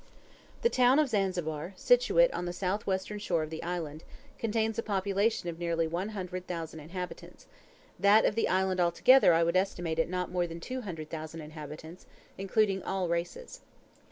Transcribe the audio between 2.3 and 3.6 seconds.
on the south western shore of